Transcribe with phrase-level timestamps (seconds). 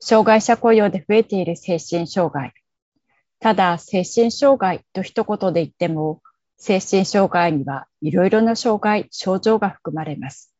[0.00, 2.52] 障害者雇用で増えている精神障害。
[3.40, 6.22] ただ、精神障害と一言で言っても、
[6.58, 10.54] 精神障害にはいろいろな障害、症状が含まれます。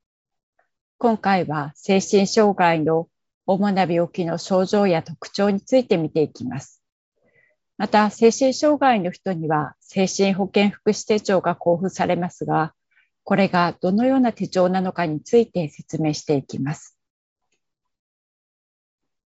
[0.98, 3.08] 今回は精神障害の
[3.46, 6.82] 主な病気の症状や特徴について見ていきます。
[7.78, 12.74] また、精神障害の人には精神保健福祉手帳が交付されますが、
[13.24, 16.95] これがどのような手帳なのかについて説明していきます。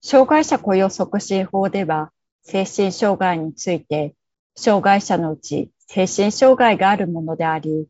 [0.01, 2.11] 障害者雇用促進法では、
[2.43, 4.15] 精神障害について、
[4.55, 7.87] 障害者のうち精神障害があるものであり、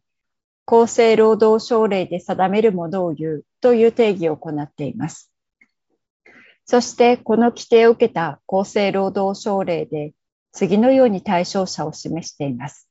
[0.66, 5.32] 厚生労働省令で定めるものを言うという定義を行っています。
[6.66, 10.14] そして、この規定を受けた厚生労働省令で、
[10.52, 12.90] 次のように対象者を示しています。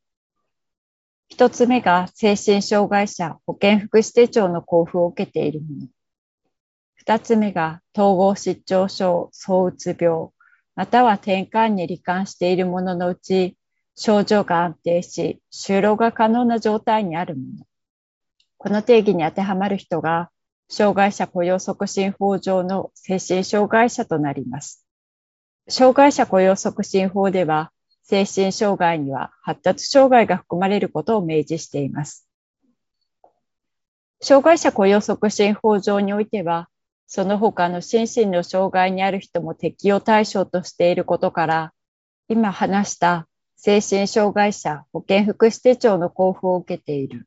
[1.29, 5.89] 一つ目が精神障害者保健福祉手帳の交付を受けているもの。
[7.11, 10.29] 二つ目が統合失調症、躁うつ病、
[10.77, 13.57] または転換に罹患しているもののうち、
[13.97, 17.67] 症状が安定し、就労が可能な状態にあるもの。
[18.59, 20.31] この定義に当てはまる人が、
[20.69, 24.87] 障害者雇用促進法上の精神障害者となります。
[25.69, 27.73] 障害者雇用促進法では、
[28.05, 32.29] 精神障害には発達障害が含まれることを明示しています。
[34.23, 36.69] 障害者雇用促進法上においては、
[37.13, 41.73] その他の心身の障害にある人も適用対象としていることから、
[42.29, 43.27] 今話した
[43.57, 47.27] 精神障害者保健福祉手帳の交付を受けている。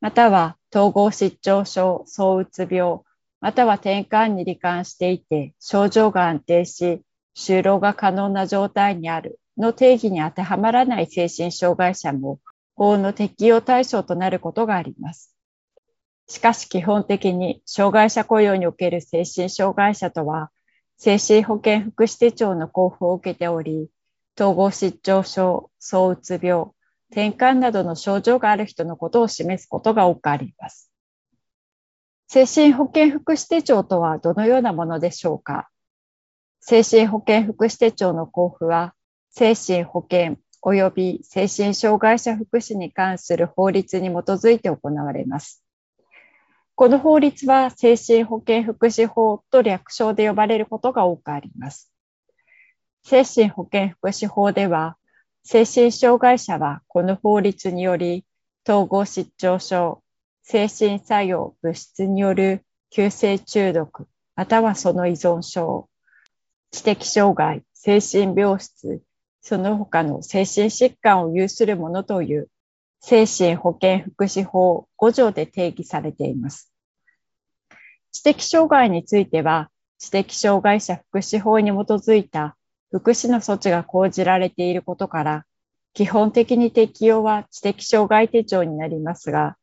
[0.00, 3.02] または統合失調症、躁うつ病、
[3.40, 7.00] または転換に罹患していて症状が安定し、
[7.36, 12.40] 就労が可能な状態にあるの定義に当てはまらない精神障害者も
[12.74, 15.33] 法の適用対象となることがあります。
[16.26, 20.50] しかし基本的に障害者雇用における精神障害者とは
[20.96, 23.88] 精神保健福祉手帳の交付を受けており、
[24.38, 26.66] 統合失調症、躁うつ病、
[27.10, 30.90] 転換などの症状がある人のことを示すことが多くあります。
[32.28, 35.68] 精神保健福祉手帳とはどのようなものでしょうか？
[36.60, 38.94] 精神保健福祉手帳の交付は
[39.30, 45.63] 精神保健及び精神障害者福祉に関する法律に基づいて行われます。
[46.76, 51.92] この法律は精神保健福祉法と略称で呼ばれることが多くあります。
[53.04, 54.96] 精神保健福祉法では、
[55.44, 58.24] 精神障害者はこの法律により、
[58.66, 60.02] 統合失調症、
[60.42, 65.88] 精神作用物質による急性中毒、またはその依存症、
[66.72, 69.00] 知的障害、精神病室、
[69.42, 72.48] その他の精神疾患を有するものという
[73.06, 76.72] 精神保健福祉法5条で定義されています。
[78.12, 82.56] 知的障害については、知的障害者福祉法に基づいた
[82.90, 85.44] 福祉の措置が講じられていることから、
[85.92, 89.58] 基本的に適用は知的障害手帳になりますが、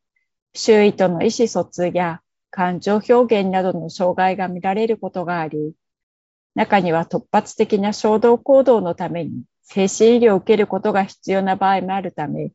[0.54, 2.22] 周囲との意思疎通や
[2.52, 5.74] 感情表現などの障害が見られることがあり、
[6.54, 12.52] 中には突発的な衝動行動のために精神医療を受けることが必要な場合もあるため、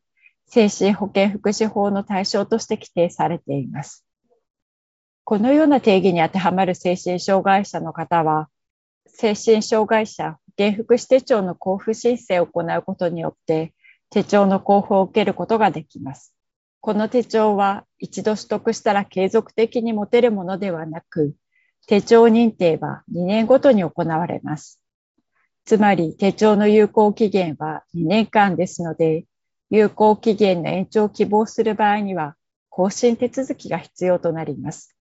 [0.48, 4.04] 精神保健福祉法の対象として規定されています。
[5.24, 8.48] このような定義に当てはまる精神障害者の方は、
[9.06, 13.74] 精神障害者保健福祉手帳の交付申請を行うことによって、
[14.10, 16.32] 手帳の交付を受けることができます。
[16.80, 21.34] この手帳は一度取得したら継続的に持てるものではなく、
[21.88, 24.80] 手帳認定は2年ごとに行われます。
[25.64, 29.24] つまり手帳の有効期限は2年間ですので、
[29.70, 32.36] 有効期限の延長を希望する場合には、
[32.68, 34.96] 更新手続きが必要となります。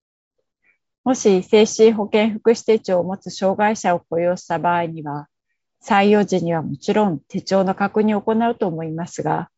[1.04, 5.28] もし精神保健福祉手帳を持つ障害者を雇用した場合には、
[5.84, 9.50] 採用時にはもちろん手帳の確認を行うと思いますが、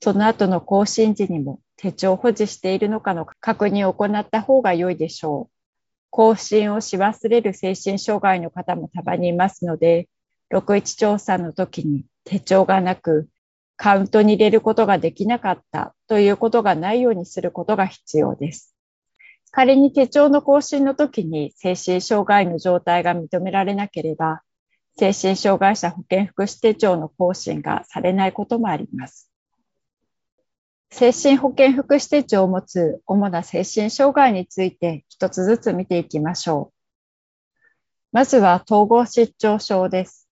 [0.00, 5.54] その後の更新時にも手帳を保持しているのかの確認を行った方が良いでしょう。
[6.08, 10.08] 更新をし忘れる精神障害の方もたまにいますので、
[10.52, 13.28] 61調査の時に手帳がなく、
[13.76, 18.74] カウントに入れることができなかったということがないようにすることが必要です。
[19.50, 24.42] 仮に手帳の更新の時に精神障害の状態が認められなければ、
[24.96, 29.30] 精神障害者保健福祉手帳の更新がされないこともあります。
[30.90, 36.74] 精神保健福祉手帳を持つ主な精神障害について一つずつ見ていきましょう。
[38.12, 40.23] まずは統合失調症です。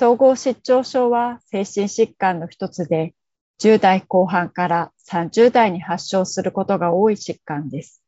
[0.00, 3.14] 統合失調症は精神疾患の一つで、
[3.60, 8.00] 10代後半から30代に発症することが多い疾患です。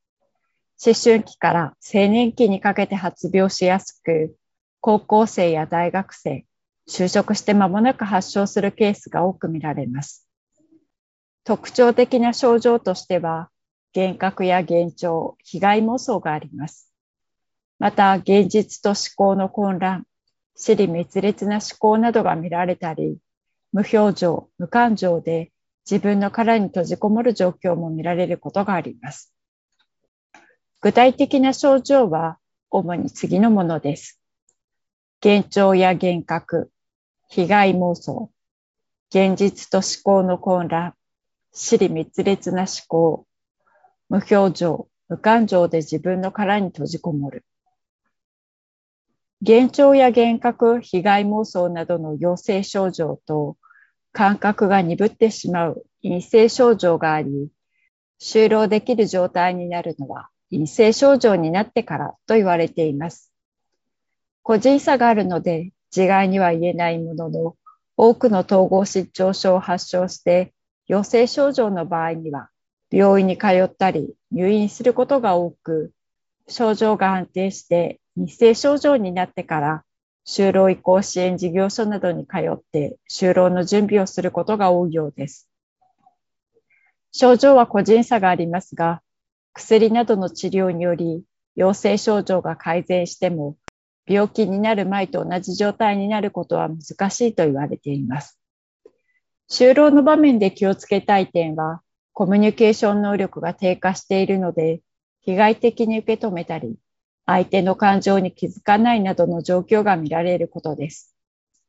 [0.84, 4.36] 思春期から青年期にかけて発病しやすく、
[4.80, 6.46] 高校生や大学生、
[6.88, 10.28] 就職して間もなく発症するケースが多く見られます。
[11.42, 13.50] 特徴的な症状としては、
[13.96, 16.92] 幻覚や幻聴、被害妄想があります。
[17.80, 20.06] また、現実と思考の混乱、
[20.62, 23.16] 死理滅裂な思考などが見られたり、
[23.72, 25.52] 無表情、無感情で
[25.90, 29.32] 自分の殻に閉じこもる状況も見られることがあります。
[30.82, 32.36] 具体的な症状は
[32.70, 34.20] 主に次のものです。
[35.24, 36.70] 幻聴や幻覚、
[37.30, 38.30] 被害妄想、
[39.08, 40.92] 現実と思考の混乱、
[41.54, 43.26] 死理滅裂な思考、
[44.10, 47.46] 無表情、無感情で自分の殻に閉じこもる。
[49.42, 53.56] 幻聴や幻覚、被害妄想などの陽性症状と
[54.12, 57.48] 感覚が鈍ってしまう陰性症状があり、
[58.20, 63.32] 就労できる状態になるのは陰性症状になってからと言われています。
[64.42, 67.56] 個人差があるので自害には言えないものの、
[67.96, 70.52] 多くの統合失調症を発症して
[70.86, 72.50] 陽性症状の場合には
[72.90, 75.92] 病院に通ったり入院することが多く、
[76.46, 79.84] 症状が安定して日性症状になってから
[80.26, 85.48] 就労移行支援事業所などに通って就労の準備をすることが多いようです。
[87.12, 89.02] 症状は個人差がありますが、
[89.52, 91.24] 薬などの治療により
[91.56, 93.56] 陽性症状が改善しても
[94.06, 98.40] 病気になる前と同じ状態になることは難しいと言われています。
[99.50, 104.80] 就労の場面で気をつけたい点は、コミュニケーション能力が低下しているので、
[105.22, 106.76] 被害的に受け止めたり、
[107.30, 111.14] 相手の感情に気づかないなどの状況が見られることです。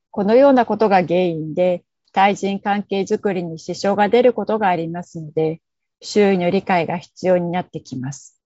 [0.10, 5.62] このようなことが原因で、対人関係づくりに支障が出ることがありますので、
[6.02, 8.42] 周囲の理解が必要になってきます。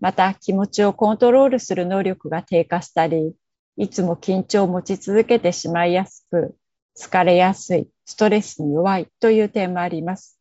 [0.00, 3.36] また、気持ちをコントロールする能力が低下したり、
[3.76, 6.56] いつも緊張を持ち続けてしまいやすく、
[6.98, 10.40] 疲れやすい、ストレスに弱いという点もあります。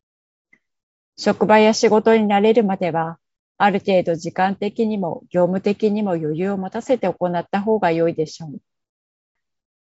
[1.16, 3.20] 職場や仕事に慣れるまでは、
[3.58, 8.60] ある程度時間的にも業務的にも余裕を持たせて行った方が良いでしょう。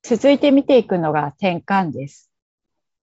[0.02, 2.30] 続いて見ていくのが転換です。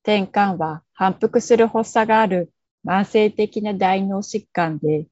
[0.03, 2.51] 転換は反復する発作がある
[2.87, 5.07] 慢性的な大脳疾患で、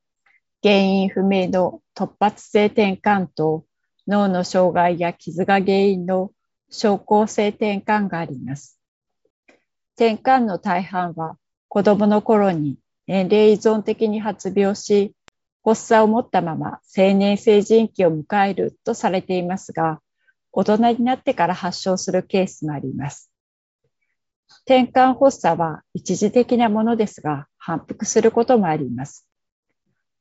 [0.63, 3.67] 原因不明の突発性転換と
[4.09, 6.31] 脳の障害や傷が原因の
[6.71, 8.81] 症候性転換があります。
[9.97, 11.37] 転換の大半は
[11.69, 15.15] 子供の頃に年齢依存的に発病し、
[15.67, 20.01] 発作を持ったまま青年成人期を迎えるとされていますが、
[20.53, 23.33] 大人になってから発症するケースもあります。
[24.65, 29.29] 転換発作は一時的なものですが、反復することもあります。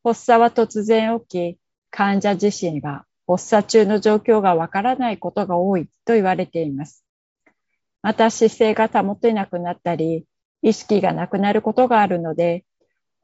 [0.04, 1.60] 発作は突然起き、
[1.92, 7.06] 患者自身が発作中の状況がわからないことが多いと言われています。
[8.02, 10.26] また姿勢が保てなくなったり、
[10.64, 12.66] 意識がなくなることがあるので、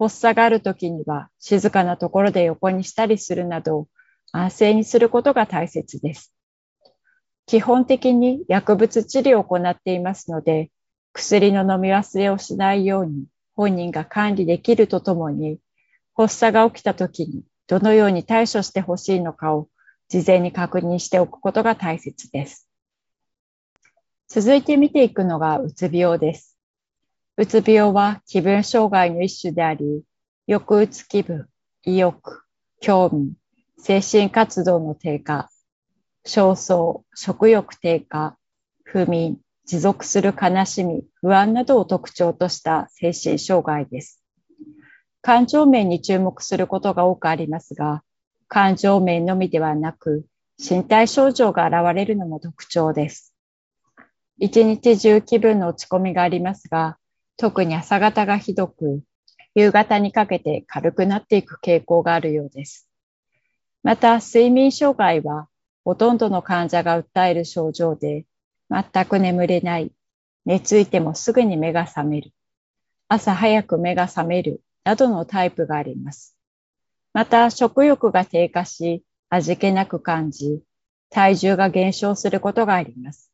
[0.02, 3.88] 発作がある時には静かなところで横にしたりするなど
[4.32, 6.34] 安静にすることが大切です。
[7.46, 10.72] 基本的に薬物治療を行っていますので
[11.14, 15.60] 薬の飲み忘れをしないように本人が管理できるとともに
[16.16, 19.68] 発作が起きた時にどのように対処してほしいのかを
[20.10, 22.68] 事前に確認しておくことが大切です。
[24.28, 26.51] 続いて見ていくのがうつ病です。
[27.38, 30.04] うつ病は気分障害の一種であり、
[30.48, 31.48] 抑うつ気分、
[31.84, 32.44] 意欲、
[32.82, 33.34] 興味、
[33.78, 35.50] 精神活動の低下、
[36.26, 38.38] 焦燥、食欲低下、
[38.84, 44.22] 不眠、持続する悲しみ、不安などを特徴とした精神障害です。
[45.22, 48.04] 感情面に注目することが多くありますが、
[48.48, 50.26] 感情面のみではなく、
[50.60, 53.34] 身体症状が現れるのも特徴です。
[54.38, 56.98] 一日中気分の落ち込みがありますが、
[57.42, 59.02] 特に朝方がひどく、
[59.56, 62.88] 夕方にかけて軽くなっていく傾向があるようです。
[63.82, 65.48] また、睡眠障害は、
[65.84, 68.28] ほとんどの患者が訴える症状で、
[68.70, 69.92] 全く眠れない、
[70.46, 72.32] 寝ついてもすぐに目が覚める、
[73.08, 76.38] 朝早く目が覚めるなどのタイプがあります。
[77.12, 80.62] また、食欲が低下し、味気なく感じ、
[81.10, 83.32] 体重が減少することがあります。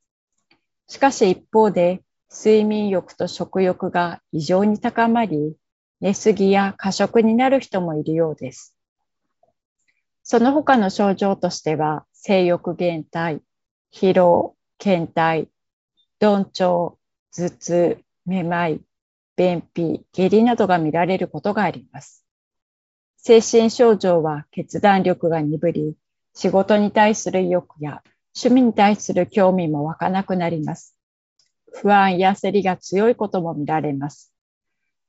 [0.88, 5.56] しかし一方で、睡眠欲と食欲が異常に高まり、
[6.02, 8.76] 寝すぎや過食になる人もいるようです。
[10.24, 13.40] その他の症状としては、性欲減退、
[13.94, 15.48] 疲労、倦怠、
[16.20, 17.00] 鈍調、
[17.32, 18.82] 頭痛、めまい、
[19.38, 22.26] 便秘、下痢などが見られることがあります。
[23.16, 25.96] 精神症状は決断力が鈍り、
[26.34, 28.04] 仕事に対する意欲や
[28.36, 30.97] 趣味に対する興味も湧かなくなります。
[31.74, 34.34] 不安や焦りが強いことも見られます。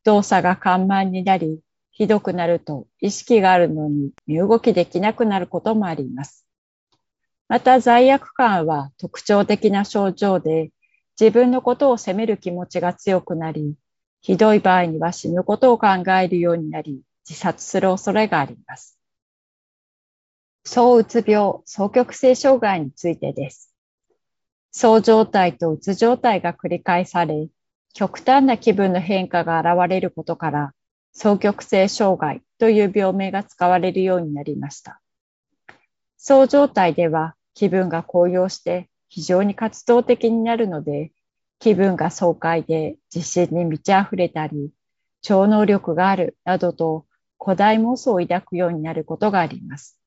[0.05, 1.61] 動作が緩慢になり、
[1.91, 6.47] ひどくなると意識があるのに身動きできなくなることもあります。
[7.49, 10.71] また罪悪感は特徴的な症状で、
[11.19, 13.75] 自分のことを責める気持ちが強くなり、
[14.21, 18.99] ひどい場合には死ぬことを考えるようになり、自殺する恐れがあります。
[20.65, 23.75] 躁うつ病、双極性障害についてです。
[24.71, 27.49] 躁状態とうつ状態が繰り返され、
[27.95, 30.73] 極端な気分の変化が現れることから、
[31.17, 35.01] 双極性障害という病名が使われるようになりました。
[36.17, 41.13] 躁状態では気分が高揚して非常に活動的になるので、
[41.59, 44.71] 気分が爽快で自信に満ち溢れたり、
[45.23, 47.07] 超能力があるなどと
[47.43, 49.99] 古代妄想を抱くようになることがあります。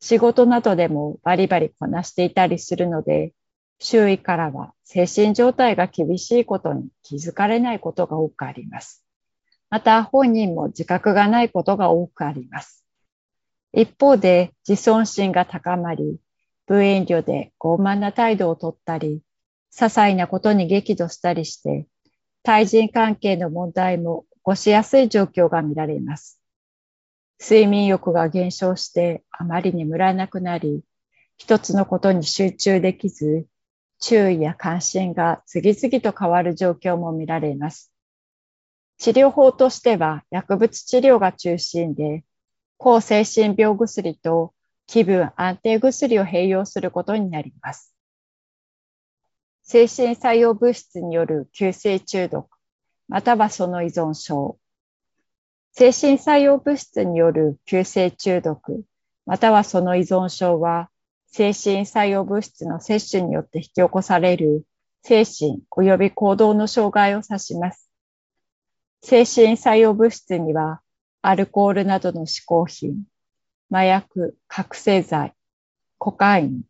[0.00, 3.34] 仕事などでもバリバリこなしていたりするので、
[3.78, 9.04] 周囲からは精神状態が厳しいことに気づかれないことが多くあります。
[9.70, 12.84] また本人も自覚がないことが多くあります。
[13.72, 16.18] 一方で自尊心が高まり、
[16.68, 19.20] 無遠慮で傲慢な態度をとったり、
[19.74, 21.86] 些細なことに激怒したりして、
[22.44, 26.40] 対人関係の問題も起こしやすい状況が見られます。
[27.40, 30.82] 睡眠欲が減少してあまり眠らなくなり、
[31.36, 33.46] 一つのことに集中できず、
[34.00, 37.92] 注意や関心が次々と変わる状況も見られます。
[38.98, 42.24] 治療法としては薬物治療が中心で、
[42.76, 44.52] 抗精神病薬と
[44.86, 47.94] 気分安定薬を併用することになります。
[49.62, 52.48] 精神作用物質による急性中毒、
[53.08, 54.58] またはその依存症。
[55.72, 58.84] 精神作用物質による急性中毒、
[59.26, 60.90] またはその依存症は、
[61.36, 64.64] 精神作用物質の摂取によって引き起こされる
[65.02, 67.90] 精神及び行動の障害を指します。
[69.02, 70.80] 精神作用物質には、
[71.22, 73.02] アルコールなどの嗜好品、
[73.68, 75.34] 麻薬、覚醒剤、
[75.98, 76.62] コカイン、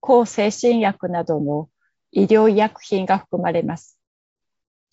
[0.00, 1.68] 抗精神薬などの
[2.10, 3.98] 医療医薬品が含まれます。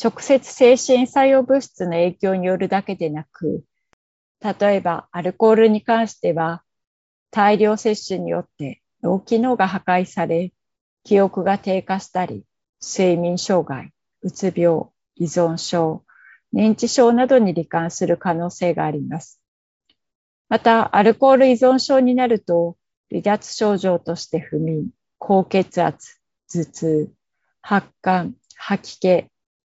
[0.03, 3.63] 直接精神作用物質の影響によるだけでなく、
[4.41, 6.61] 例えばアルコールに関しては、
[7.31, 10.51] 大量摂取によって脳機能が破壊され、
[11.04, 12.44] 記憶が低下したり、
[12.82, 14.86] 睡眠障害、うつ病、
[15.16, 16.04] 依存症、
[16.54, 19.42] 認知症などに罹患する可能性があります。
[20.50, 22.77] また、アルコール依存症になると、
[23.10, 27.13] 離脱症状として不眠、高血圧、頭痛、
[27.62, 29.25] 発汗、吐き気、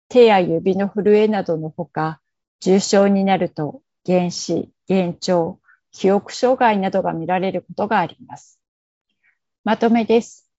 [0.08, 2.22] 手や指の震えなどのほか、
[2.60, 5.60] 重症になると、原子、幻聴、
[5.92, 8.61] 記憶障害などが見られることがあります。
[9.64, 10.50] まとめです。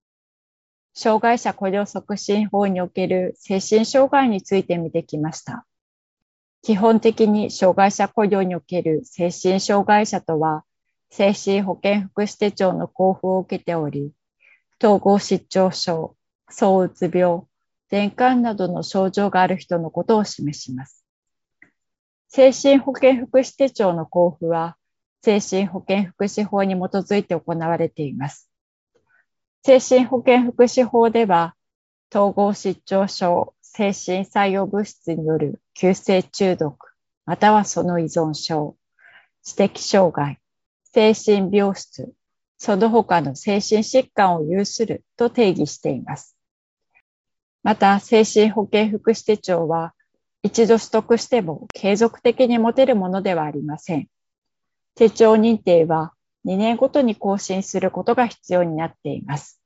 [0.94, 5.66] 障害者雇用促進法における精神障害について見てきました。
[6.62, 10.64] 基本的に障害者雇用における精神障害者とは、
[11.10, 14.12] 精神保健福祉手帳の交付を受けており、
[14.80, 16.14] 統合失調症、
[16.48, 17.42] 躁うつ病、
[17.88, 21.04] 転換などの症状がある人のことを示します。
[22.28, 24.76] 精神保健福祉手帳の交付は、
[25.22, 28.51] 精神保健福祉法に基づいて行われています。
[29.64, 31.54] 精神保健福祉法では、
[32.12, 36.76] 統合失調症、精神作用物質による急性中毒、
[37.26, 38.76] またはその依存症、
[39.44, 40.40] 知的障害、
[40.92, 42.12] 精神病室、
[42.58, 46.36] その他の精神疾患を有すると定義しています。
[47.62, 49.94] また、精神保健福祉手帳は、
[50.42, 54.08] 一度取得しても継続的に持てるものではありません。
[54.96, 59.60] 手帳認定は、2年ごとに更新することが必要になっています。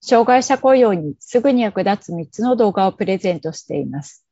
[0.00, 4.24] 障害者雇用にすぐに役立つ3つの動画をプレゼントしています。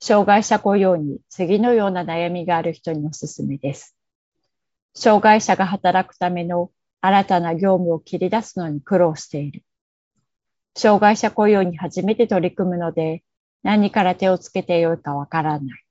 [0.00, 3.96] 障害者雇用に次のような悩みがある人におすすめです。
[4.94, 9.62] 障害者が働くための新たな業務を切り出すのに苦労している。
[10.76, 13.22] 障害者雇用に初めて取り組むので
[13.62, 15.84] 何から手をつけてよいかわからない。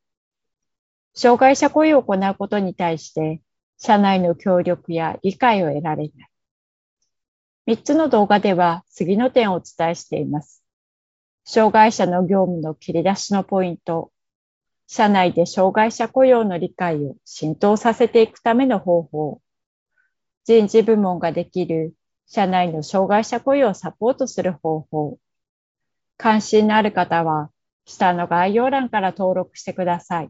[1.13, 3.41] 障害者雇用を行うことに対して
[3.85, 7.75] 社内の協力や理解を得られない。
[7.75, 10.63] 3つの動画では次の点をお伝えしています。
[11.43, 14.13] 障害者の業務の切り出しのポイント、
[14.87, 19.41] 社内で障害者雇用の理解を浸透させていくための方法、
[20.45, 21.93] 人事部門ができる
[22.25, 25.17] 社内の障害者雇用をサポートする方法、
[26.15, 27.49] 関心のある方は
[27.83, 30.29] 下の概要欄から登録してください。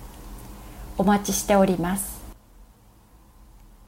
[1.01, 2.10] お待ちしております。